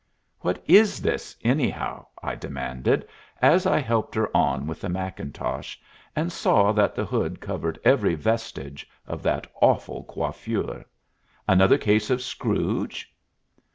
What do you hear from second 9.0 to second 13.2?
of that awful coiffure. "Another case of Scrooge?"